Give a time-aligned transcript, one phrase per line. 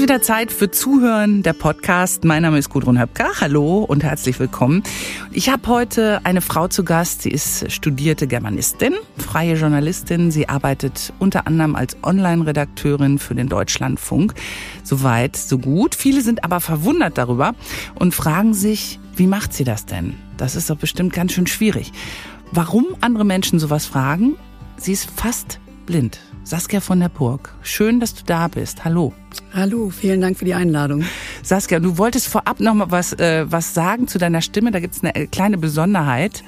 [0.00, 2.24] ist wieder Zeit für Zuhören, der Podcast.
[2.24, 3.32] Mein Name ist Gudrun Höpker.
[3.38, 4.82] Hallo und herzlich willkommen.
[5.30, 7.20] Ich habe heute eine Frau zu Gast.
[7.20, 10.30] Sie ist studierte Germanistin, freie Journalistin.
[10.30, 14.32] Sie arbeitet unter anderem als Online-Redakteurin für den Deutschlandfunk.
[14.84, 15.94] Soweit, so gut.
[15.94, 17.54] Viele sind aber verwundert darüber
[17.94, 20.14] und fragen sich, wie macht sie das denn?
[20.38, 21.92] Das ist doch bestimmt ganz schön schwierig.
[22.52, 24.36] Warum andere Menschen sowas fragen?
[24.78, 26.20] Sie ist fast blind.
[26.50, 28.84] Saskia von der Burg, schön, dass du da bist.
[28.84, 29.12] Hallo.
[29.54, 31.04] Hallo, vielen Dank für die Einladung.
[31.44, 34.72] Saskia, du wolltest vorab noch mal was, äh, was sagen zu deiner Stimme.
[34.72, 36.42] Da gibt es eine äh, kleine Besonderheit.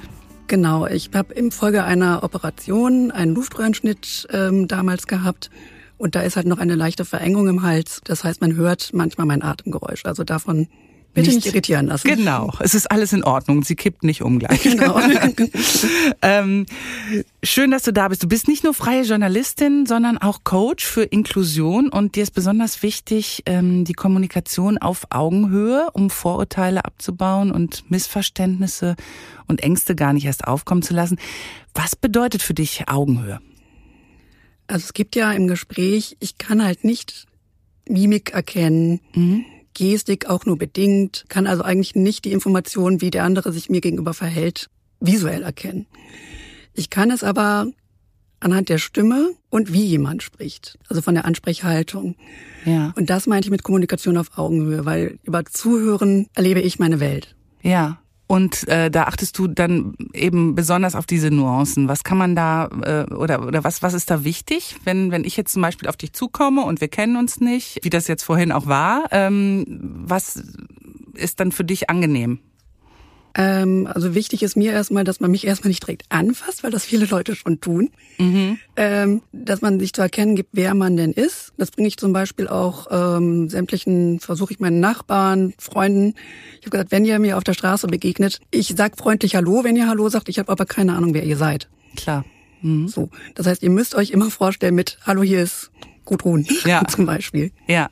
[0.47, 5.49] Genau, ich habe im Folge einer Operation einen Luftröhrenschnitt ähm, damals gehabt.
[5.97, 8.01] Und da ist halt noch eine leichte Verengung im Hals.
[8.03, 10.03] Das heißt, man hört manchmal mein Atemgeräusch.
[10.03, 10.67] Also davon
[11.13, 12.07] Bitte nicht, nicht, irritieren lassen.
[12.07, 13.63] Genau, es ist alles in Ordnung.
[13.63, 14.63] Sie kippt nicht um gleich.
[14.73, 14.99] Genau.
[16.23, 16.65] ähm,
[17.43, 18.23] schön, dass du da bist.
[18.23, 22.81] Du bist nicht nur freie Journalistin, sondern auch Coach für Inklusion und dir ist besonders
[22.81, 28.95] wichtig, ähm, die Kommunikation auf Augenhöhe, um Vorurteile abzubauen und Missverständnisse
[29.47, 31.19] und Ängste gar nicht erst aufkommen zu lassen.
[31.75, 33.39] Was bedeutet für dich Augenhöhe?
[34.65, 37.27] Also es gibt ja im Gespräch, ich kann halt nicht
[37.87, 39.01] Mimik erkennen.
[39.13, 43.69] Mhm Gestik auch nur bedingt, kann also eigentlich nicht die Information, wie der andere sich
[43.69, 45.85] mir gegenüber verhält, visuell erkennen.
[46.73, 47.67] Ich kann es aber
[48.39, 52.15] anhand der Stimme und wie jemand spricht, also von der Ansprechhaltung.
[52.65, 52.93] Ja.
[52.95, 57.35] Und das meinte ich mit Kommunikation auf Augenhöhe, weil über Zuhören erlebe ich meine Welt.
[57.61, 57.99] Ja.
[58.25, 61.87] Und äh, da achtest du dann eben besonders auf diese Nuancen.
[61.87, 65.35] Was kann man da äh, oder oder was was ist da wichtig, wenn wenn ich
[65.35, 68.51] jetzt zum Beispiel auf dich zukomme und wir kennen uns nicht, wie das jetzt vorhin
[68.51, 69.65] auch war, ähm,
[70.05, 70.41] was
[71.13, 72.39] ist dann für dich angenehm?
[73.35, 76.85] Ähm, also wichtig ist mir erstmal, dass man mich erstmal nicht direkt anfasst, weil das
[76.85, 77.89] viele Leute schon tun.
[78.19, 78.59] Mhm.
[78.75, 81.53] Ähm, dass man sich zu erkennen gibt, wer man denn ist.
[81.57, 86.13] Das bringe ich zum Beispiel auch ähm, sämtlichen, versuche ich meinen Nachbarn, Freunden.
[86.59, 89.75] Ich habe gesagt, wenn ihr mir auf der Straße begegnet, ich sag freundlich Hallo, wenn
[89.75, 91.69] ihr Hallo sagt, ich habe aber keine Ahnung, wer ihr seid.
[91.95, 92.25] Klar.
[92.61, 92.87] Mhm.
[92.87, 95.71] So, das heißt, ihr müsst euch immer vorstellen mit Hallo, hier ist
[96.05, 96.85] Gudrun ja.
[96.87, 97.51] zum Beispiel.
[97.67, 97.89] Ja.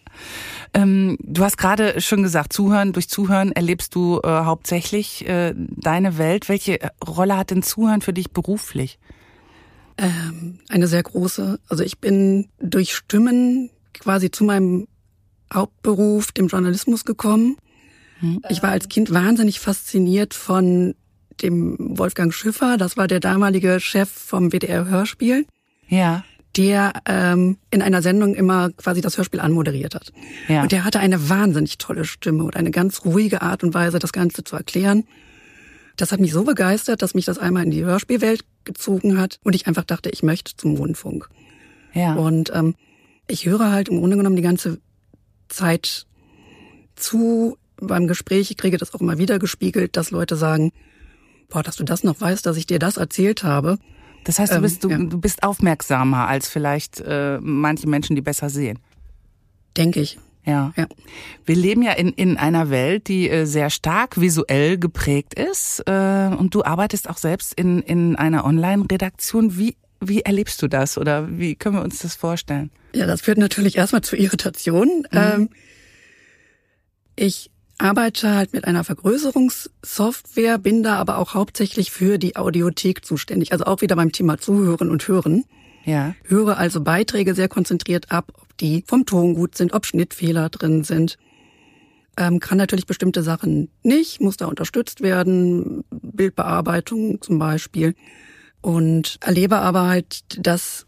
[0.73, 6.17] Ähm, du hast gerade schon gesagt, Zuhören, durch Zuhören erlebst du äh, hauptsächlich äh, deine
[6.17, 6.47] Welt.
[6.49, 8.97] Welche Rolle hat denn Zuhören für dich beruflich?
[9.97, 11.59] Ähm, eine sehr große.
[11.67, 14.87] Also ich bin durch Stimmen quasi zu meinem
[15.53, 17.57] Hauptberuf, dem Journalismus gekommen.
[18.19, 18.41] Hm.
[18.49, 20.95] Ich war als Kind wahnsinnig fasziniert von
[21.41, 22.77] dem Wolfgang Schiffer.
[22.77, 25.45] Das war der damalige Chef vom WDR Hörspiel.
[25.89, 26.23] Ja
[26.57, 30.11] der ähm, in einer Sendung immer quasi das Hörspiel anmoderiert hat.
[30.47, 30.63] Ja.
[30.63, 34.11] Und der hatte eine wahnsinnig tolle Stimme und eine ganz ruhige Art und Weise, das
[34.11, 35.05] Ganze zu erklären.
[35.95, 39.55] Das hat mich so begeistert, dass mich das einmal in die Hörspielwelt gezogen hat und
[39.55, 41.29] ich einfach dachte, ich möchte zum Rundfunk.
[41.93, 42.15] Ja.
[42.15, 42.75] Und ähm,
[43.27, 44.79] ich höre halt im Grunde genommen die ganze
[45.47, 46.05] Zeit
[46.95, 48.51] zu beim Gespräch.
[48.51, 50.71] Ich kriege das auch immer wieder gespiegelt, dass Leute sagen,
[51.49, 53.77] boah, dass du das noch weißt, dass ich dir das erzählt habe.
[54.23, 58.21] Das heißt, du ähm, bist, du, du bist aufmerksamer als vielleicht äh, manche Menschen, die
[58.21, 58.79] besser sehen.
[59.77, 60.19] Denke ich.
[60.45, 60.73] Ja.
[60.75, 60.87] ja.
[61.45, 65.83] Wir leben ja in, in einer Welt, die äh, sehr stark visuell geprägt ist.
[65.85, 69.57] Äh, und du arbeitest auch selbst in, in einer Online-Redaktion.
[69.57, 72.71] Wie, wie erlebst du das oder wie können wir uns das vorstellen?
[72.93, 75.05] Ja, das führt natürlich erstmal zu Irritation.
[75.11, 75.17] Mhm.
[75.17, 75.49] Ähm,
[77.15, 83.51] ich arbeite halt mit einer Vergrößerungssoftware, bin da aber auch hauptsächlich für die Audiothek zuständig.
[83.51, 85.45] Also auch wieder beim Thema Zuhören und Hören.
[85.83, 86.15] Ja.
[86.23, 90.83] Höre also Beiträge sehr konzentriert ab, ob die vom Ton gut sind, ob Schnittfehler drin
[90.83, 91.17] sind.
[92.17, 97.95] Ähm, kann natürlich bestimmte Sachen nicht, muss da unterstützt werden, Bildbearbeitung zum Beispiel.
[98.61, 100.85] Und erlebe aber halt, dass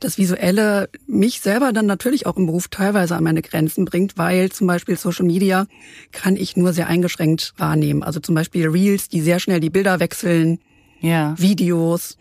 [0.00, 4.50] das Visuelle mich selber dann natürlich auch im Beruf teilweise an meine Grenzen bringt, weil
[4.50, 5.66] zum Beispiel Social Media
[6.12, 8.02] kann ich nur sehr eingeschränkt wahrnehmen.
[8.02, 10.58] Also zum Beispiel Reels, die sehr schnell die Bilder wechseln,
[11.00, 11.34] ja.
[11.38, 12.18] Videos.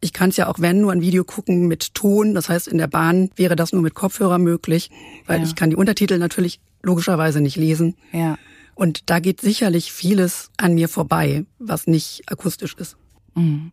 [0.00, 2.34] Ich kann es ja auch, wenn, nur ein Video gucken mit Ton.
[2.34, 4.90] Das heißt, in der Bahn wäre das nur mit Kopfhörer möglich,
[5.26, 5.46] weil ja.
[5.46, 7.96] ich kann die Untertitel natürlich logischerweise nicht lesen.
[8.12, 8.38] Ja.
[8.74, 12.96] Und da geht sicherlich vieles an mir vorbei, was nicht akustisch ist.
[13.36, 13.72] Mhm.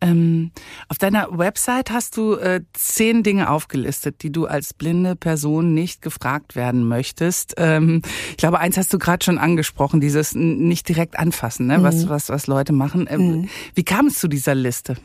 [0.00, 0.50] Ähm,
[0.88, 6.02] auf deiner Website hast du äh, zehn Dinge aufgelistet, die du als blinde Person nicht
[6.02, 7.54] gefragt werden möchtest.
[7.56, 11.78] Ähm, ich glaube, eins hast du gerade schon angesprochen, dieses nicht direkt anfassen, ne?
[11.78, 11.82] Mhm.
[11.84, 13.06] was, was, was Leute machen.
[13.08, 13.48] Ähm, mhm.
[13.74, 14.96] Wie kam es zu dieser Liste?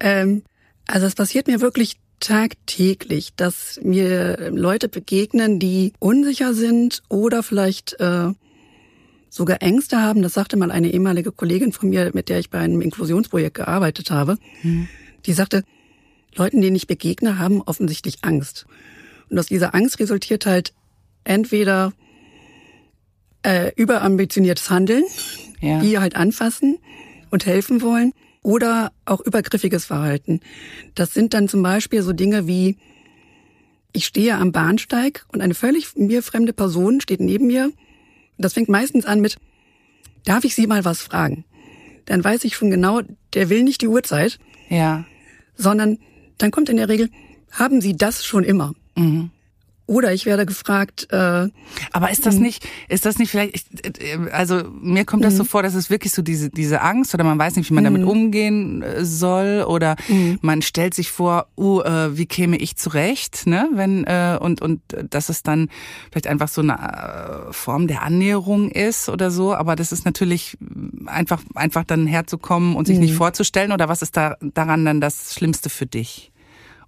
[0.00, 0.42] Ähm,
[0.86, 7.98] also es passiert mir wirklich tagtäglich, dass mir Leute begegnen, die unsicher sind oder vielleicht
[8.00, 8.32] äh,
[9.30, 10.22] sogar Ängste haben.
[10.22, 14.10] Das sagte mal eine ehemalige Kollegin von mir, mit der ich bei einem Inklusionsprojekt gearbeitet
[14.10, 14.38] habe.
[14.62, 14.88] Mhm.
[15.26, 15.64] Die sagte,
[16.34, 18.66] Leuten, denen ich begegne, haben offensichtlich Angst.
[19.30, 20.72] Und aus dieser Angst resultiert halt
[21.24, 21.92] entweder
[23.42, 25.04] äh, überambitioniertes Handeln,
[25.60, 25.80] Ja.
[25.80, 26.78] die halt anfassen
[27.30, 30.40] und helfen wollen, oder auch übergriffiges Verhalten.
[30.94, 32.76] Das sind dann zum Beispiel so Dinge wie,
[33.92, 37.72] ich stehe am Bahnsteig und eine völlig mir fremde Person steht neben mir.
[38.38, 39.36] Das fängt meistens an mit,
[40.24, 41.44] darf ich Sie mal was fragen?
[42.06, 43.00] Dann weiß ich schon genau,
[43.34, 44.38] der will nicht die Uhrzeit,
[44.68, 45.04] Ja.
[45.56, 45.98] sondern
[46.38, 47.10] dann kommt in der Regel,
[47.50, 48.74] haben Sie das schon immer?
[48.96, 49.30] Mhm.
[49.88, 51.48] Oder ich werde gefragt, äh,
[51.92, 55.44] Aber ist das nicht, ist das nicht vielleicht, ich- äh, also mir kommt das so
[55.44, 58.04] vor, dass es wirklich so diese, diese Angst oder man weiß nicht, wie man damit
[58.04, 59.96] umgehen äh, soll oder
[60.42, 64.82] man stellt sich vor, uh, äh, wie käme ich zurecht, ne, wenn, äh, und, und
[65.08, 65.70] dass es dann
[66.12, 70.58] vielleicht einfach so eine äh, Form der Annäherung ist oder so, aber das ist natürlich
[71.06, 73.72] einfach, einfach dann herzukommen und sich nicht vorzustellen.
[73.72, 76.30] Oder was ist da daran dann das Schlimmste für dich?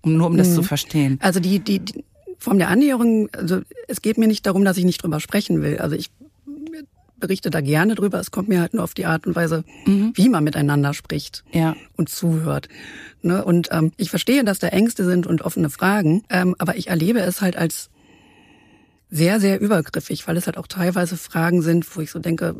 [0.02, 1.18] Um, nur um das zu verstehen.
[1.22, 2.04] also die, die, die
[2.40, 5.78] Form der Annäherung, also es geht mir nicht darum, dass ich nicht drüber sprechen will.
[5.78, 6.10] Also ich
[7.18, 8.18] berichte da gerne drüber.
[8.18, 9.62] Es kommt mir halt nur auf die Art und Weise,
[10.14, 11.44] wie man miteinander spricht.
[11.52, 11.76] Ja.
[11.96, 12.68] und zuhört.
[13.22, 13.44] Ne?
[13.44, 17.20] Und ähm, ich verstehe, dass da Ängste sind und offene Fragen, ähm, aber ich erlebe
[17.20, 17.90] es halt als
[19.10, 22.54] sehr, sehr übergriffig, weil es halt auch teilweise Fragen sind, wo ich so denke,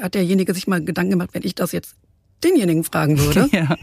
[0.00, 1.94] hat derjenige sich mal Gedanken gemacht, wenn ich das jetzt
[2.42, 3.76] denjenigen fragen würde, Ja.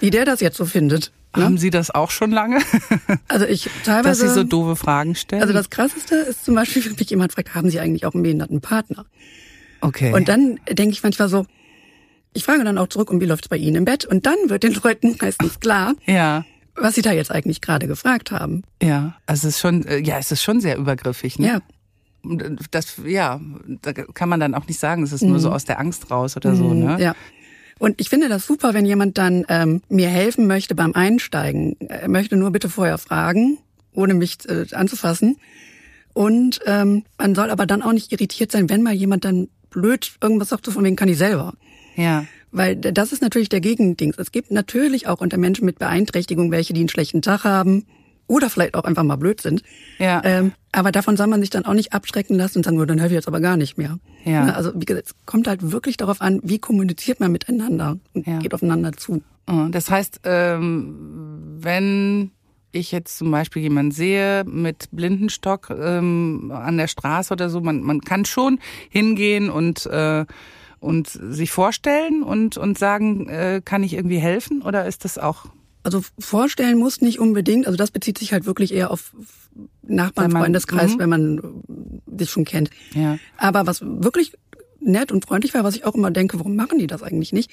[0.00, 1.12] Wie der das jetzt so findet.
[1.36, 1.44] Ne?
[1.44, 2.58] Haben Sie das auch schon lange?
[3.28, 4.28] Also ich Dass teilweise.
[4.28, 5.42] Sie so doofe Fragen stellen?
[5.42, 8.22] also das Krasseste ist zum Beispiel, wenn mich jemand fragt, haben Sie eigentlich auch einen
[8.22, 9.04] behinderten Partner?
[9.82, 10.12] okay.
[10.12, 11.44] Und dann denke ich manchmal so,
[12.32, 14.04] ich frage dann auch zurück, und wie läuft's bei Ihnen im Bett?
[14.04, 18.30] Und dann wird den Leuten meistens klar, ja, was sie da jetzt eigentlich gerade gefragt
[18.30, 18.62] haben.
[18.82, 19.14] ja.
[19.26, 21.38] Also es ist schon, äh, ja, es ist schon sehr übergriffig.
[21.38, 21.46] Ne?
[21.48, 21.56] Ja,
[22.32, 23.40] äh, Das, ja,
[23.82, 26.36] da kann man dann auch nicht sagen, es ist nur so aus der Angst raus
[26.36, 26.94] oder so, ne?
[26.94, 26.98] Mhm.
[26.98, 27.14] ja.
[27.78, 31.76] Und ich finde das super, wenn jemand dann ähm, mir helfen möchte beim Einsteigen.
[31.80, 33.58] Er möchte nur bitte vorher fragen,
[33.92, 35.36] ohne mich äh, anzufassen.
[36.12, 40.12] Und ähm, man soll aber dann auch nicht irritiert sein, wenn mal jemand dann blöd
[40.20, 41.54] irgendwas sagt, so von wegen kann ich selber.
[41.94, 42.24] Ja.
[42.50, 44.16] Weil das ist natürlich der Gegendings.
[44.18, 47.84] Es gibt natürlich auch unter Menschen mit Beeinträchtigung welche, die einen schlechten Tag haben
[48.28, 49.62] oder vielleicht auch einfach mal blöd sind.
[49.98, 50.20] Ja.
[50.24, 52.98] Ähm, aber davon soll man sich dann auch nicht abschrecken lassen und sagen, oh, dann
[52.98, 53.98] helfe ich jetzt aber gar nicht mehr.
[54.24, 54.44] Ja.
[54.44, 58.26] Ne, Also wie gesagt, es kommt halt wirklich darauf an, wie kommuniziert man miteinander und
[58.26, 58.38] Ja.
[58.38, 59.22] geht aufeinander zu.
[59.50, 60.94] Oh, Das heißt, ähm,
[61.60, 62.30] wenn
[62.70, 67.82] ich jetzt zum Beispiel jemanden sehe mit Blindenstock ähm, an der Straße oder so, man,
[67.82, 68.60] man kann schon
[68.90, 70.26] hingehen und äh,
[70.80, 75.46] und sich vorstellen und und sagen, äh, kann ich irgendwie helfen oder ist das auch
[75.88, 79.14] Also vorstellen muss nicht unbedingt, also das bezieht sich halt wirklich eher auf
[79.82, 80.98] Nachbarn, man- Freundeskreis, mhm.
[80.98, 82.68] wenn man äh, sich schon kennt.
[82.94, 84.32] ja Aber was wirklich
[84.80, 87.50] nett und freundlich war, was ich auch immer denke, warum machen die das eigentlich nicht?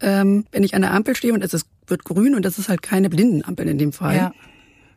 [0.00, 2.68] Ähm, wenn ich an der Ampel stehe und es ist, wird grün und das ist
[2.68, 4.16] halt keine Blindenampel in dem Fall.
[4.16, 4.32] ja,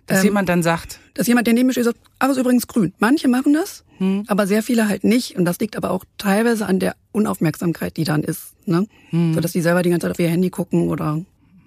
[0.08, 2.42] dass Ähm, jemand dann sagt, Dass jemand, der neben mir steht, sagt, aber es ist
[2.42, 2.94] übrigens grün.
[3.00, 4.24] Manche machen das, Hm.
[4.28, 5.36] aber sehr viele halt nicht.
[5.38, 8.54] Und das liegt aber auch teilweise an der Unaufmerksamkeit, die dann ist.
[8.68, 8.88] Ne?
[9.12, 9.34] Hm.
[9.34, 11.24] So dass die selber die ganze Zeit auf ihr Handy gucken oder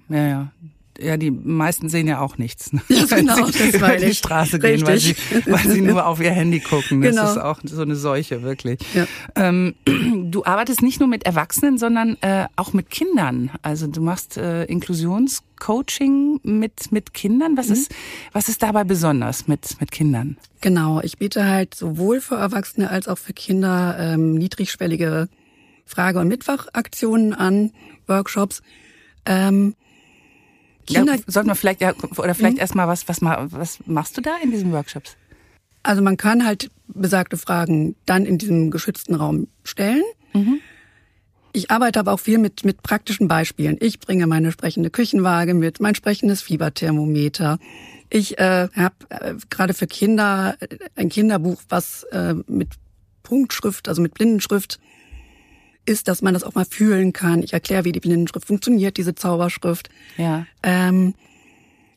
[0.09, 0.53] ja ja.
[0.99, 2.83] Ja, die meisten sehen ja auch nichts, ne?
[2.89, 4.15] Ja, wenn genau, sie das über die.
[4.15, 5.15] Straße gehen, weil sie,
[5.47, 7.01] weil sie nur auf ihr Handy gucken.
[7.01, 7.31] Das Genau.
[7.31, 8.81] ist auch so eine Seuche, wirklich.
[8.95, 9.07] Ja.
[9.35, 9.75] Ähm,
[10.31, 13.51] du arbeitest nicht nur mit Erwachsenen, sondern äh, auch mit Kindern.
[13.63, 17.53] Also du machst äh, Inklusionscoaching mit, mit Kindern.
[17.53, 17.57] Mhm.
[17.59, 17.95] Was, ist,
[18.33, 20.37] was ist dabei besonders mit, mit Kindern?
[20.61, 25.29] Genau, ich biete halt sowohl für Erwachsene als auch für Kinder ähm, niedrigschwellige
[25.87, 27.73] Frage- und Mitwachaktionen an,
[28.07, 28.63] Workshops.
[29.25, 29.75] Ähm,
[30.95, 32.61] Kinder, Ja, sollten wir vielleicht, ja, oder vielleicht Mhm.
[32.61, 35.17] erstmal was, was, was machst du da in diesen Workshops?
[35.83, 40.03] also man kann halt besagte Fragen dann in diesem geschützten Raum stellen.
[41.53, 43.77] Ich arbeite aber auch viel mit, mit praktischen Beispielen.
[43.81, 47.59] Ich bringe meine sprechende Küchenwaage mit, mein sprechendes Fieberthermometer.
[48.11, 52.69] Ich äh, habe äh, gerade für Kinder äh, ein Kinderbuch, was äh, mit
[53.23, 54.79] Punktschrift, also mit Blindenschrift
[55.91, 57.43] ist, dass man das auch mal fühlen kann.
[57.43, 59.91] Ich erkläre, wie die Blindenschrift funktioniert, diese Zauberschrift.
[60.17, 60.47] Ja.
[60.63, 61.15] Ähm,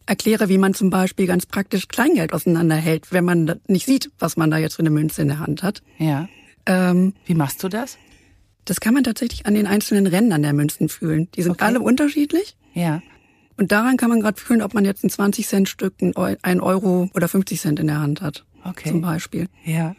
[0.05, 4.51] erkläre, wie man zum Beispiel ganz praktisch Kleingeld auseinanderhält, wenn man nicht sieht, was man
[4.51, 5.81] da jetzt für eine Münze in der Hand hat.
[5.97, 6.27] Ja.
[6.65, 7.97] Ähm, Wie machst du das?
[8.65, 11.27] das kann man tatsächlich an den einzelnen Rändern der Münzen fühlen.
[11.35, 11.65] Die sind Okay.
[11.65, 12.55] alle unterschiedlich.
[12.73, 13.01] Ja.
[13.57, 17.09] Und daran kann man gerade fühlen, ob man jetzt ein 20-Cent-Stück, ein Eu- ein Euro
[17.13, 18.45] oder 50 Cent in der Hand hat.
[18.63, 18.89] Okay.
[18.89, 19.47] Zum Beispiel.
[19.65, 19.95] Ja.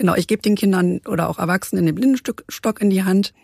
[0.00, 3.34] Genau, ich gebe den Kindern oder auch Erwachsenen den Blindenstock in die Hand,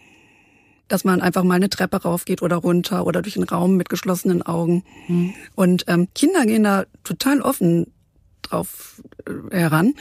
[0.88, 4.40] dass man einfach mal eine Treppe raufgeht oder runter oder durch einen Raum mit geschlossenen
[4.40, 4.82] Augen.
[5.54, 7.92] Und ähm, Kinder gehen da total offen
[8.40, 9.96] drauf äh, heran.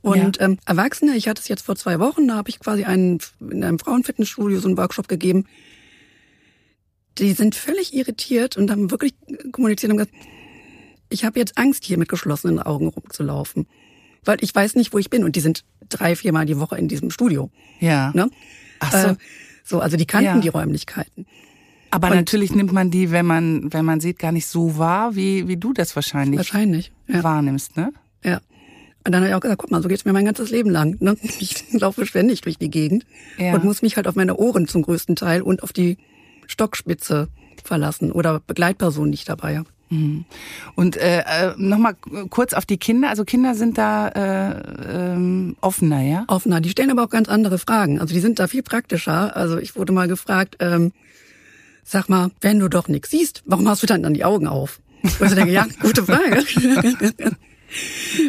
[0.00, 3.18] Und ähm, Erwachsene, ich hatte es jetzt vor zwei Wochen, da habe ich quasi einen
[3.40, 5.44] in einem Frauenfitnessstudio so einen Workshop gegeben.
[7.18, 9.12] Die sind völlig irritiert und haben wirklich
[9.52, 10.14] kommuniziert und gesagt,
[11.10, 13.66] ich habe jetzt Angst, hier mit geschlossenen Augen rumzulaufen.
[14.24, 15.24] Weil ich weiß nicht, wo ich bin.
[15.24, 17.50] Und die sind drei, viermal die Woche in diesem Studio.
[17.80, 18.10] Ja.
[18.14, 18.28] Ne?
[18.80, 19.08] Ach so.
[19.08, 19.14] Äh,
[19.64, 20.38] so, also die kannten Ja.
[20.40, 21.26] die Räumlichkeiten.
[21.90, 25.14] Aber und- natürlich nimmt man die, wenn man, wenn man sieht, gar nicht so wahr,
[25.14, 26.90] wie, wie du das wahrscheinlich Wahrscheinlich.
[27.06, 27.22] Ja.
[27.22, 27.92] wahrnimmst, ne?
[28.24, 28.40] ja.
[29.04, 30.96] Und dann habe ich auch gesagt, guck mal, so geht's mir mein ganzes Leben lang.
[31.00, 31.16] Ne?
[31.40, 33.04] Ich laufe ständig durch die Gegend
[33.36, 33.52] Ja.
[33.54, 35.98] und muss mich halt auf meine Ohren zum größten Teil und auf die
[36.46, 37.28] Stockspitze
[37.64, 39.68] verlassen oder Begleitpersonen, die ich dabei habe.
[40.74, 41.94] Und äh, äh, nochmal
[42.30, 43.10] kurz auf die Kinder.
[43.10, 46.24] Also Kinder sind da äh, ähm, offener, ja?
[46.28, 46.60] offener.
[46.60, 48.00] Die stellen aber auch ganz andere Fragen.
[48.00, 49.36] Also die sind da viel praktischer.
[49.36, 50.92] Also ich wurde mal gefragt, ähm,
[51.84, 54.80] sag mal, wenn du doch nichts siehst, warum hast du dann dann die Augen auf?
[55.02, 56.44] Und ich denke, ja, gute Frage.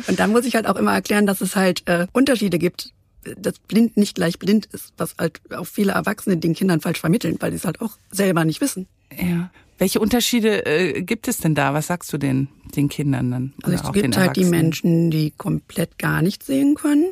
[0.07, 2.91] Und dann muss ich halt auch immer erklären, dass es halt äh, Unterschiede gibt,
[3.37, 7.37] dass blind nicht gleich blind ist, was halt auch viele Erwachsene den Kindern falsch vermitteln,
[7.39, 8.87] weil sie es halt auch selber nicht wissen.
[9.17, 9.51] Ja.
[9.77, 11.73] Welche Unterschiede äh, gibt es denn da?
[11.73, 13.53] Was sagst du den, den Kindern dann?
[13.63, 14.45] Also es gibt halt die?
[14.45, 17.11] Menschen, die komplett gar nicht sehen können.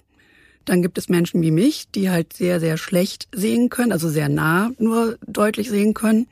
[0.66, 4.30] Dann gibt es Menschen wie mich, die halt sehr, sehr schlecht sehen können, also sehr
[4.30, 6.28] nah nur deutlich sehen können.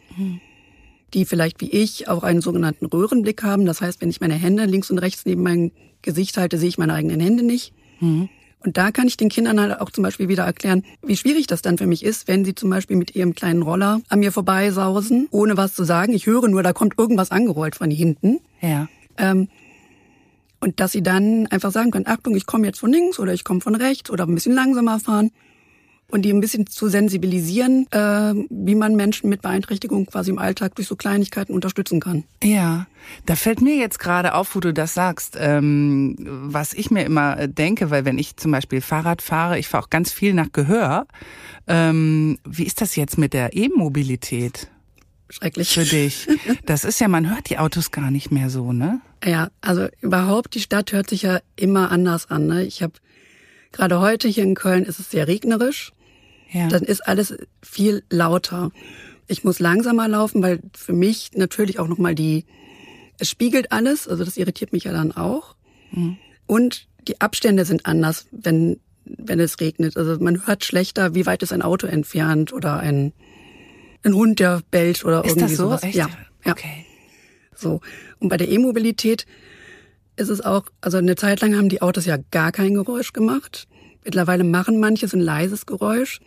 [1.16, 3.66] Die vielleicht wie ich auch einen sogenannten Röhrenblick haben.
[3.66, 5.72] Das heißt, wenn ich meine Hände links und rechts neben mein
[6.04, 7.74] Gesicht halte, sehe ich meine eigenen Hände nicht.
[8.64, 11.62] Und da kann ich den Kindern halt auch zum Beispiel wieder erklären, wie schwierig das
[11.62, 15.28] dann für mich ist, wenn sie zum Beispiel mit ihrem kleinen Roller an mir vorbeisausen,
[15.32, 16.14] ohne was zu sagen.
[16.14, 18.40] Ich höre nur, da kommt irgendwas angerollt von hinten.
[18.62, 18.90] Ja.
[19.18, 19.48] Ähm,
[20.60, 23.46] und dass sie dann einfach sagen können, Achtung, ich komme jetzt von links oder ich
[23.46, 25.32] komme von rechts oder ein bisschen langsamer fahren.
[26.10, 30.76] Und die ein bisschen zu sensibilisieren, äh, wie man Menschen mit Beeinträchtigung quasi im Alltag
[30.76, 32.24] durch so Kleinigkeiten unterstützen kann.
[32.44, 32.88] Ja,
[33.26, 37.38] da fällt mir jetzt gerade auf, wo du das sagst, ähm, was ich mir immer
[37.38, 40.52] äh, denke, weil wenn ich zum Beispiel Fahrrad fahre, ich fahre auch ganz viel nach
[40.52, 41.06] Gehör.
[41.68, 44.68] Ähm, wie ist das jetzt mit der E-Mobilität
[45.30, 45.74] Schrecklich.
[45.74, 46.28] für dich?
[46.66, 49.02] Das ist ja, man hört die Autos gar nicht mehr so, ne?
[49.24, 52.48] Ja, also überhaupt, die Stadt hört sich ja immer anders an.
[52.48, 52.64] Ne?
[52.64, 52.94] Ich habe
[53.72, 55.92] gerade heute hier in Köln ist es sehr regnerisch.
[56.52, 56.68] Ja.
[56.68, 58.72] Dann ist alles viel lauter.
[59.28, 62.46] Ich muss langsamer laufen, weil für mich natürlich auch nochmal die,
[63.20, 65.56] es spiegelt alles, also das irritiert mich ja dann auch.
[66.46, 69.98] Und die Abstände sind anders, wenn, wenn es regnet.
[69.98, 73.14] Also man hört schlechter, wie weit ist ein Auto entfernt oder ein,
[74.04, 75.64] ein Hund, der bellt oder ist irgendwie das so?
[75.66, 75.84] sowas.
[75.84, 75.96] Echt?
[75.96, 76.10] Ja,
[76.46, 76.52] ja.
[76.52, 76.86] Okay.
[77.56, 77.82] So.
[78.20, 79.26] Und bei der E-Mobilität
[80.16, 83.68] ist es auch, also eine Zeit lang haben die Autos ja gar kein Geräusch gemacht.
[84.04, 86.20] Mittlerweile machen manche so ein leises Geräusch.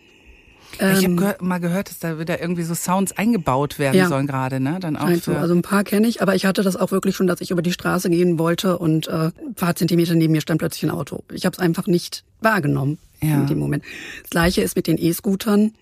[0.75, 4.07] Ich habe Ähm, gehör, mal gehört, dass da wieder irgendwie so Sounds eingebaut werden Ja.
[4.07, 4.77] sollen gerade, ne?
[4.79, 5.33] Dann auch so.
[5.33, 7.61] Also ein paar kenne ich, aber ich hatte das auch wirklich schon, dass ich über
[7.61, 11.23] die Straße gehen wollte und äh, ein paar Zentimeter neben mir stand plötzlich ein Auto.
[11.31, 13.35] Ich habe es einfach nicht wahrgenommen Ja.
[13.35, 13.83] in dem Moment.
[14.21, 15.73] Das gleiche ist mit den E-Scootern,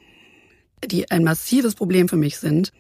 [0.86, 2.72] die ein massives Problem für mich sind.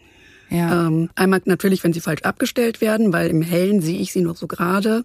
[0.49, 0.87] ja.
[0.87, 4.35] Ähm, einmal natürlich, wenn sie falsch abgestellt werden, weil im Hellen sehe ich sie nur
[4.35, 5.03] so gerade.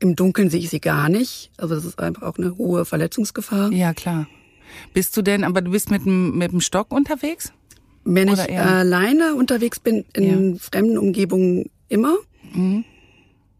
[0.00, 1.50] Im Dunkeln sehe ich sie gar nicht.
[1.56, 3.72] Also das ist einfach auch eine hohe Verletzungsgefahr.
[3.72, 4.26] ja, klar.
[4.94, 7.52] Bist du denn, aber du bist mit dem, mit dem Stock unterwegs?
[8.04, 12.14] Wenn ich Oder eher- alleine unterwegs bin, in fremden Umgebungen immer.
[12.54, 12.84] Mhm.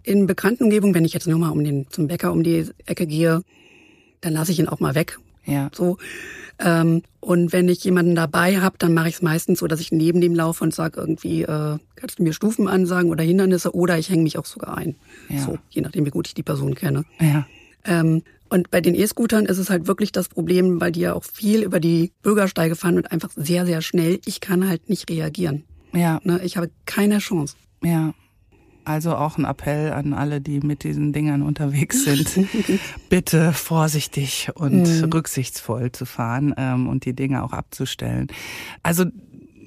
[0.05, 3.07] In bekannten Umgebungen, wenn ich jetzt nur mal um den, zum Bäcker um die Ecke
[3.07, 3.43] gehe,
[4.23, 5.19] dann lasse ich ihn auch mal weg.
[5.45, 5.71] Ja.
[5.75, 5.99] So.
[6.59, 9.93] Ähm, und wenn ich jemanden dabei habe, dann mache ich es meistens so, dass ich
[9.93, 13.99] neben dem laufe und sage irgendwie, äh, kannst du mir Stufen ansagen oder Hindernisse oder
[13.99, 14.97] ich hänge mich auch sogar ein.
[15.29, 15.41] Ja.
[15.41, 17.05] So, je nachdem, wie gut ich die Person kenne.
[17.21, 17.47] Ja.
[17.89, 21.25] Ähm, und bei den E-Scootern ist es halt wirklich das Problem, weil die ja auch
[21.25, 24.21] viel über die Bürgersteige fahren und einfach sehr, sehr schnell.
[24.25, 25.65] Ich kann halt nicht reagieren.
[25.93, 26.21] Ja.
[26.23, 26.41] Ne?
[26.43, 27.57] Ich habe keine Chance.
[27.83, 28.15] Ja.
[28.85, 32.39] Also auch ein Appell an alle, die mit diesen Dingern unterwegs sind,
[33.11, 38.29] bitte vorsichtig und rücksichtsvoll zu fahren ähm, und die Dinge auch abzustellen.
[38.83, 39.05] Also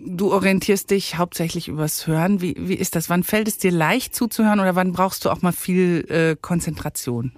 [0.03, 2.41] du orientierst dich hauptsächlich übers Hören.
[2.41, 3.09] Wie, wie ist das?
[3.09, 7.33] Wann fällt es dir leicht zuzuhören oder wann brauchst du auch mal viel äh, Konzentration?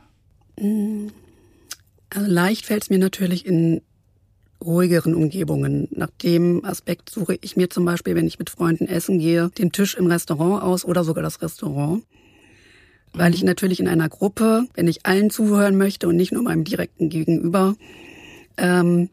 [0.57, 3.81] Also leicht fällt es mir natürlich in
[4.63, 5.87] ruhigeren Umgebungen.
[5.91, 9.71] Nach dem Aspekt suche ich mir zum Beispiel, wenn ich mit Freunden essen gehe, den
[9.71, 12.03] Tisch im Restaurant aus oder sogar das Restaurant.
[13.13, 16.63] Weil ich natürlich in einer Gruppe, wenn ich allen zuhören möchte und nicht nur meinem
[16.63, 17.75] direkten Gegenüber,
[18.57, 19.09] ähm,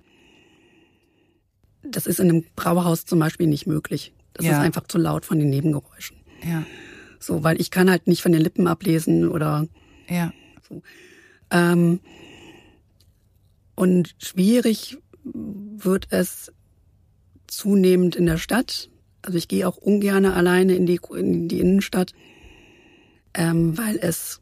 [1.82, 4.12] das ist in einem Brauhaus zum Beispiel nicht möglich.
[4.34, 4.52] Das Ja.
[4.52, 6.16] ist einfach zu laut von den Nebengeräuschen.
[6.46, 6.64] Ja.
[7.18, 9.66] So, weil ich kann halt nicht von den Lippen ablesen oder
[10.08, 10.32] Ja.
[11.50, 12.00] Ähm,
[13.74, 16.52] und schwierig wird es
[17.46, 18.90] zunehmend in der Stadt.
[19.22, 22.12] Also ich gehe auch ungern alleine in die, in die Innenstadt,
[23.34, 24.40] ähm, weil es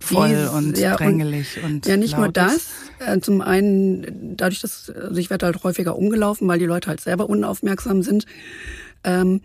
[0.00, 2.68] Voll Dies- und ja, und- drängelig und ja nicht nur das.
[2.98, 7.00] Äh, zum einen dadurch, dass also ich werde halt häufiger umgelaufen, weil die Leute halt
[7.00, 8.26] selber unaufmerksam sind.
[9.02, 9.40] Ähm,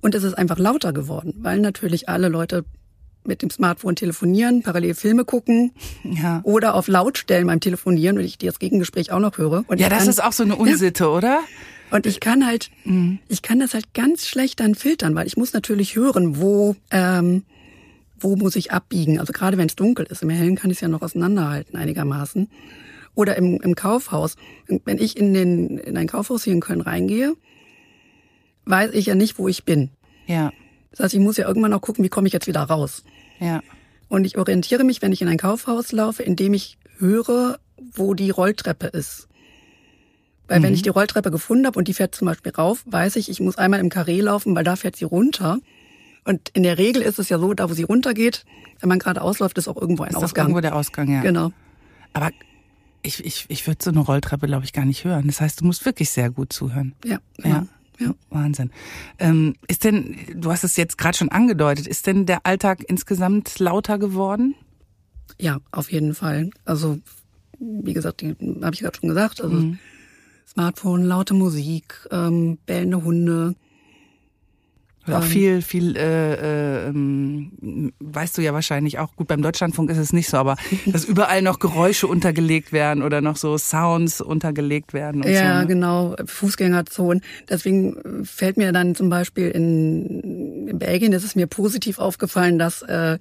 [0.00, 2.64] und es ist einfach lauter geworden, weil natürlich alle Leute
[3.28, 5.70] mit dem Smartphone telefonieren, parallel Filme gucken
[6.02, 6.40] Ja.
[6.42, 9.64] oder auf laut stellen beim Telefonieren, wenn ich das Gegengespräch auch noch höre.
[9.68, 11.40] Und Ja, das kann, ist auch so eine Unsitte, oder?
[11.90, 13.18] Und ich kann halt, Mhm.
[13.28, 17.44] ich kann das halt ganz schlecht dann filtern, weil ich muss natürlich hören, wo, ähm,
[18.18, 19.20] wo muss ich abbiegen.
[19.20, 22.50] Also gerade wenn es dunkel ist, im Hellen kann ich es ja noch auseinanderhalten einigermaßen.
[23.14, 24.36] Oder im, im Kaufhaus.
[24.84, 27.34] Wenn ich in, den, in ein Kaufhaus hier in Köln reingehe,
[28.64, 29.90] weiß ich ja nicht, wo ich bin.
[30.26, 30.52] Ja,
[30.90, 33.02] Das heißt, ich muss ja irgendwann auch gucken, wie komme ich jetzt wieder raus.
[33.40, 33.62] Ja.
[34.08, 38.30] Und ich orientiere mich, wenn ich in ein Kaufhaus laufe, indem ich höre, wo die
[38.30, 39.28] Rolltreppe ist.
[40.48, 43.28] Weil wenn ich die Rolltreppe gefunden habe und die fährt zum Beispiel rauf, weiß ich,
[43.28, 45.58] ich muss einmal im Karree laufen, weil da fährt sie runter.
[46.24, 48.46] Und in der Regel ist es ja so, da wo sie runtergeht,
[48.80, 50.46] wenn man gerade ausläuft, ist auch irgendwo ein Ist Ausgang.
[50.46, 51.20] irgendwo der Ausgang, ja.
[51.20, 51.52] Genau.
[52.14, 52.30] Aber
[53.02, 55.26] ich, ich, ich würde so eine Rolltreppe, glaube ich, gar nicht hören.
[55.26, 56.94] Das heißt, du musst wirklich sehr gut zuhören.
[57.04, 57.18] Ja.
[57.42, 57.48] Ja.
[57.48, 57.66] ja.
[58.30, 58.70] Wahnsinn.
[59.18, 63.58] Ähm, ist denn, du hast es jetzt gerade schon angedeutet, ist denn der Alltag insgesamt
[63.58, 64.54] lauter geworden?
[65.38, 66.50] Ja, auf jeden Fall.
[66.64, 66.98] Also,
[67.58, 69.40] wie gesagt, habe ich gerade schon gesagt.
[69.40, 69.78] Also Mhm.
[70.46, 73.54] Smartphone, laute Musik, ähm, bellende Hunde.
[75.08, 75.28] Und auch Ähm.
[75.28, 80.12] viel, viel, äh, äh, ähm, weißt du ja wahrscheinlich auch, gut, beim Deutschlandfunk ist es
[80.12, 85.22] nicht so, aber dass überall noch Geräusche untergelegt werden oder noch so Sounds untergelegt werden
[85.22, 85.60] und Ja, so.
[85.62, 85.66] ne?
[85.66, 87.22] genau, Fußgängerzonen.
[87.48, 92.82] Deswegen fällt mir dann zum Beispiel in, in Belgien ist es mir positiv aufgefallen, dass
[92.82, 93.18] äh,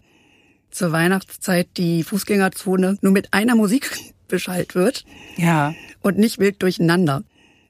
[0.71, 3.89] zur Weihnachtszeit die Fußgängerzone nur mit einer Musik
[4.27, 5.05] beschallt wird
[5.37, 5.73] Ja.
[6.01, 7.23] und nicht wild durcheinander.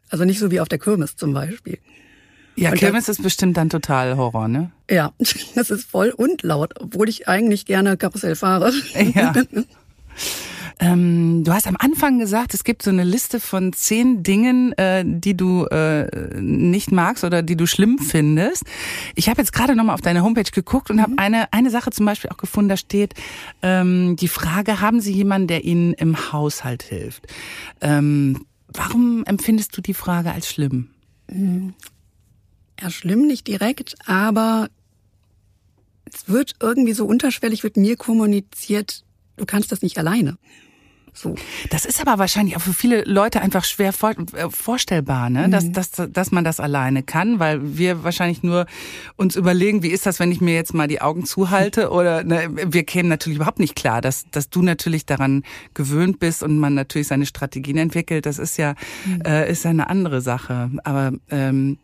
[0.10, 1.78] Also nicht so wie auf der Kirmes zum Beispiel.
[2.58, 4.72] Ja, Und Kirmes ist bestimmt dann total Horror, ne?
[4.90, 5.14] Ja,
[5.56, 8.74] das ist voll und laut, obwohl ich eigentlich gerne Karussell fahre.
[9.14, 9.34] Ja.
[10.80, 15.04] Ähm, du hast am Anfang gesagt, es gibt so eine Liste von zehn Dingen, äh,
[15.06, 18.64] die du äh, nicht magst oder die du schlimm findest.
[19.16, 22.06] Ich habe jetzt gerade nochmal auf deine Homepage geguckt und habe eine, eine Sache zum
[22.06, 23.16] Beispiel auch gefunden, da steht
[23.64, 27.26] ähm, die Frage, haben Sie jemanden, der Ihnen im Haushalt hilft?
[27.82, 30.90] Ähm, warum empfindest du die Frage als schlimm?
[32.80, 34.70] Ja, schlimm nicht direkt, aber
[36.06, 39.04] es wird irgendwie so unterschwellig, wird mir kommuniziert,
[39.36, 40.38] du kannst das nicht alleine.
[41.18, 41.34] So.
[41.72, 45.50] Das ist aber wahrscheinlich auch für viele Leute einfach schwer vor, äh, vorstellbar, ne?
[45.50, 48.68] dass, dass, dass man das alleine kann, weil wir wahrscheinlich nur
[49.16, 52.50] uns überlegen, wie ist das, wenn ich mir jetzt mal die Augen zuhalte oder ne,
[52.52, 55.42] wir kämen natürlich überhaupt nicht klar, dass, dass du natürlich daran
[55.74, 58.28] gewöhnt bist und man natürlich seine Strategien entwickelt.
[58.28, 58.76] Das ist ja,
[59.26, 60.70] äh, ist eine andere Sache.
[60.84, 61.80] Aber ähm,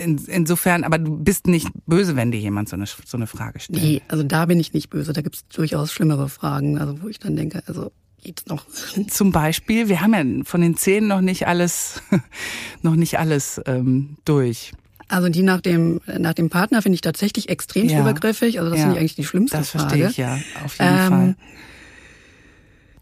[0.00, 3.60] in, insofern, aber du bist nicht böse, wenn dir jemand so eine, so eine Frage
[3.60, 3.80] stellt.
[3.82, 5.12] Nee, also da bin ich nicht böse.
[5.12, 8.66] Da gibt's durchaus schlimmere Fragen, also wo ich dann denke, also geht's noch.
[9.08, 12.02] Zum Beispiel, wir haben ja von den zehn noch nicht alles,
[12.82, 14.72] noch nicht alles ähm, durch.
[15.08, 18.00] Also die nach dem nach dem Partner finde ich tatsächlich extrem Ja.
[18.00, 18.58] übergriffig.
[18.60, 18.84] Also das Ja.
[18.84, 19.88] finde ich eigentlich die schlimmste Das Frage.
[19.88, 21.36] verstehe ich ja, auf jeden Ähm, Fall.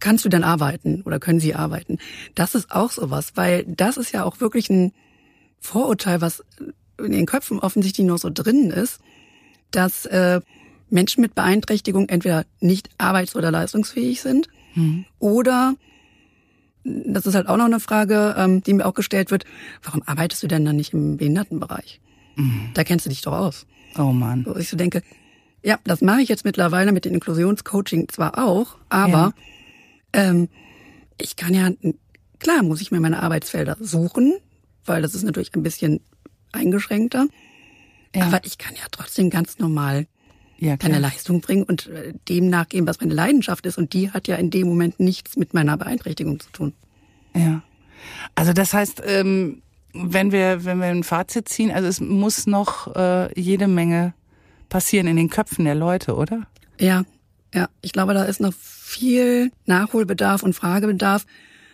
[0.00, 1.98] Kannst du denn arbeiten oder können sie arbeiten?
[2.34, 4.92] Das ist auch sowas, weil das ist ja auch wirklich ein
[5.60, 6.44] Vorurteil, was
[6.98, 9.00] in den Köpfen offensichtlich noch so drin ist,
[9.70, 10.40] dass äh,
[10.90, 15.04] Menschen mit Beeinträchtigung entweder nicht arbeits- oder leistungsfähig sind Hm.
[15.18, 15.74] oder
[16.84, 19.44] das ist halt auch noch eine Frage, ähm, die mir auch gestellt wird,
[19.82, 22.00] warum arbeitest du denn dann nicht im Behindertenbereich?
[22.36, 22.70] Hm.
[22.74, 23.66] Da kennst du dich doch aus.
[23.98, 24.46] Oh Mann.
[24.46, 25.02] Wo ich so denke,
[25.62, 29.34] ja, das mache ich jetzt mittlerweile mit dem Inklusionscoaching zwar auch, aber
[30.12, 30.48] ähm,
[31.20, 31.70] ich kann ja,
[32.38, 34.34] klar muss ich mir meine Arbeitsfelder suchen,
[34.84, 36.00] weil das ist natürlich ein bisschen
[36.52, 37.26] eingeschränkter,
[38.14, 38.26] Ja.
[38.26, 40.06] aber ich kann ja trotzdem ganz normal
[40.58, 40.98] Ja, klar.
[40.98, 44.50] Leistung bringen und äh, dem nachgehen, was meine Leidenschaft ist und die hat ja in
[44.50, 46.72] dem Moment nichts mit meiner Beeinträchtigung zu tun.
[47.34, 47.62] Ja.
[48.34, 52.94] Also das heißt, ähm, wenn wir, wenn wir ein Fazit ziehen, also es muss noch
[52.96, 54.14] äh, jede Menge
[54.68, 56.46] passieren in den Köpfen der Leute, oder?
[56.80, 57.04] Ja,
[57.54, 61.24] ja, ich glaube, da ist noch viel Nachholbedarf und Fragebedarf.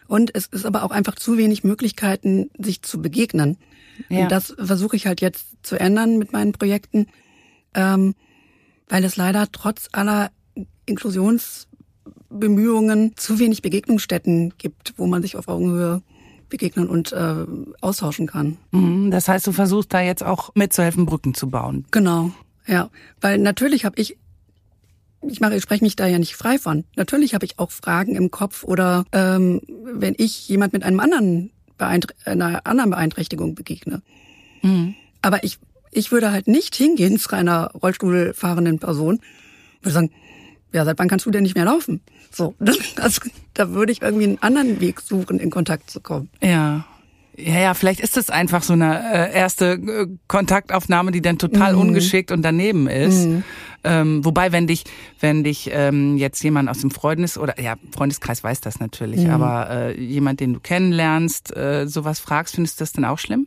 [0.07, 3.57] Und es ist aber auch einfach zu wenig Möglichkeiten, sich zu begegnen.
[4.09, 4.25] Ja.
[4.25, 7.07] Und das versuche ich halt jetzt zu ändern mit meinen Projekten,
[7.75, 8.15] ähm,
[8.89, 10.31] weil es leider trotz aller
[10.87, 16.03] Inklusionsbemühungen zu wenig Begegnungsstätten gibt, wo man sich auf Augenhöhe
[16.49, 17.47] begegnen und äh,
[17.81, 18.59] austauschen kann.
[18.71, 21.87] Mhm, Das heißt, du versuchst da jetzt auch mitzuhelfen, Brücken zu bauen.
[21.91, 22.33] Genau,
[22.67, 22.91] ja,
[23.21, 24.17] weil natürlich habe ich
[25.29, 26.85] ich mache, ich spreche mich da ja nicht frei von.
[26.97, 31.51] Natürlich habe ich auch Fragen im Kopf oder ähm, wenn ich jemand mit einem anderen
[31.79, 34.03] Beeinträ einer anderen Beeinträchtigung begegne.
[34.63, 34.95] Mhm.
[35.23, 35.59] Aber ich
[35.95, 39.23] ich würde halt nicht hingehen zu einer Rollstuhlfahrenden Person und
[39.83, 40.11] würde sagen,
[40.73, 42.01] ja, seit wann kannst du denn nicht mehr laufen?
[42.31, 42.55] So,
[42.97, 43.23] also,
[43.55, 46.29] da würde ich irgendwie einen anderen Weg suchen, in Kontakt zu kommen.
[46.43, 46.85] Ja.
[47.37, 51.75] Ja, ja, vielleicht ist es einfach so eine äh, erste äh, Kontaktaufnahme, die dann total
[51.75, 53.27] ungeschickt und daneben ist.
[53.85, 54.85] Ähm, wobei, wenn dich,
[55.21, 59.31] wenn dich ähm, jetzt jemand aus dem Freundes- oder ja, Freundeskreis weiß das natürlich, mhm.
[59.31, 63.47] aber äh, jemand, den du kennenlernst, äh, sowas fragst, findest du das denn auch schlimm?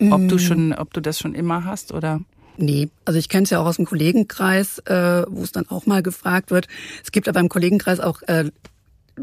[0.00, 0.28] Ob mhm.
[0.28, 2.20] du schon, ob du das schon immer hast oder?
[2.56, 5.86] Nee, also ich kenne es ja auch aus dem Kollegenkreis, äh, wo es dann auch
[5.86, 6.66] mal gefragt wird.
[7.04, 8.50] Es gibt aber im Kollegenkreis auch äh,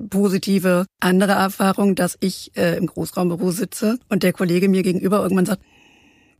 [0.09, 5.45] positive andere Erfahrungen, dass ich äh, im Großraumbüro sitze und der Kollege mir gegenüber irgendwann
[5.45, 5.61] sagt,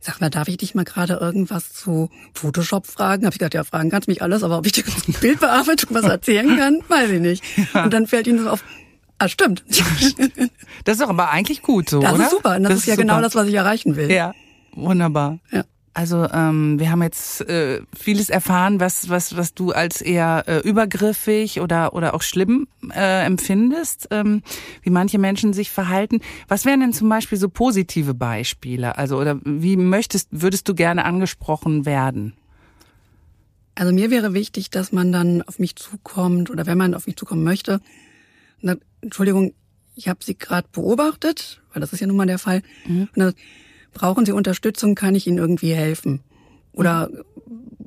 [0.00, 3.24] Sag mal, darf ich dich mal gerade irgendwas zu Photoshop fragen?
[3.26, 4.84] Habe ich gesagt, ja, fragen kannst mich alles, aber ob ich dir
[5.20, 7.44] Bildbearbeitung was erzählen kann, weiß ich nicht.
[7.74, 8.62] Und dann fällt ihnen so auf,
[9.18, 9.64] ah, stimmt.
[10.84, 12.18] Das ist doch aber eigentlich gut so, das oder?
[12.18, 12.56] Das ist super.
[12.56, 13.16] Und das, das ist ja genau super.
[13.16, 14.10] genau das, was ich erreichen will.
[14.10, 14.34] Ja,
[14.74, 15.38] wunderbar.
[15.50, 15.64] Ja.
[15.96, 20.58] Also ähm, wir haben jetzt äh, vieles erfahren, was was was du als eher äh,
[20.58, 24.42] übergriffig oder oder auch schlimm äh, empfindest, ähm,
[24.82, 26.20] wie manche Menschen sich verhalten.
[26.48, 28.98] Was wären denn zum Beispiel so positive Beispiele?
[28.98, 32.34] Also oder wie möchtest würdest du gerne angesprochen werden?
[33.74, 37.16] Also mir wäre wichtig, dass man dann auf mich zukommt oder wenn man auf mich
[37.16, 37.80] zukommen möchte.
[38.60, 39.54] Na, Entschuldigung,
[39.94, 42.60] ich habe Sie gerade beobachtet, weil das ist ja nun mal der Fall.
[42.86, 43.08] Mhm.
[43.14, 43.34] Und dann,
[43.96, 46.20] brauchen Sie Unterstützung, kann ich Ihnen irgendwie helfen?
[46.72, 47.10] Oder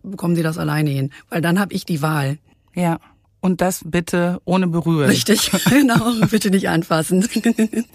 [0.04, 1.12] bekommen Sie das alleine hin?
[1.30, 2.38] Weil dann habe ich die Wahl.
[2.76, 3.00] Ja.
[3.42, 5.10] Und das bitte ohne Berühren.
[5.10, 7.28] Richtig, genau, bitte nicht anfassen.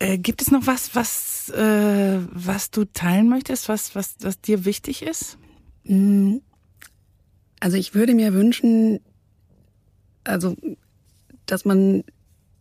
[0.00, 4.64] Äh, gibt es noch was, was, äh, was du teilen möchtest, was, was, was dir
[4.64, 5.38] wichtig ist?
[5.84, 6.38] Mm.
[7.60, 8.98] Also ich würde mir wünschen,
[10.24, 10.56] also,
[11.46, 12.02] dass man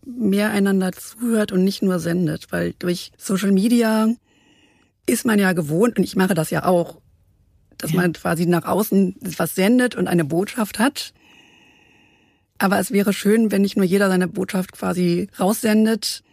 [0.05, 4.09] mehr einander zuhört und nicht nur sendet, weil durch Social Media
[5.05, 7.01] ist man ja gewohnt, und ich mache das ja auch,
[7.77, 8.01] dass ja.
[8.01, 11.13] man quasi nach außen was sendet und eine Botschaft hat.
[12.57, 16.23] Aber es wäre schön, wenn nicht nur jeder seine Botschaft quasi raussendet,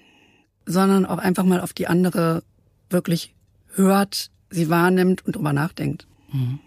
[0.66, 2.44] sondern auch einfach mal auf die andere
[2.88, 3.34] wirklich
[3.74, 6.06] hört, sie wahrnimmt und drüber nachdenkt.
[6.32, 6.60] Mhm.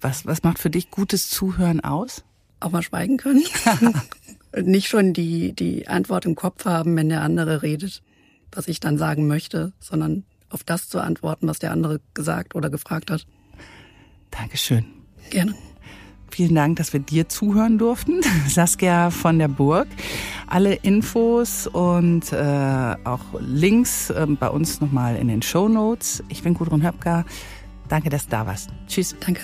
[0.00, 2.24] Was, was macht für dich gutes Zuhören aus?
[2.60, 3.44] Auch mal schweigen können.
[4.62, 8.02] nicht schon die, die Antwort im Kopf haben, wenn der andere redet,
[8.52, 10.24] was ich dann sagen möchte, sondern
[10.56, 13.26] auf das zu antworten, was der andere gesagt oder gefragt hat.
[14.30, 14.86] Dankeschön.
[15.28, 15.54] Gerne.
[16.30, 18.22] Vielen Dank, dass wir dir zuhören durften.
[18.48, 19.86] Saskia von der Burg.
[20.46, 26.24] Alle Infos und äh, auch Links äh, bei uns nochmal in den Show Notes.
[26.30, 27.26] Ich bin Gudrun Höpker.
[27.88, 28.70] Danke, dass du da warst.
[28.86, 29.14] Tschüss.
[29.20, 29.42] Danke.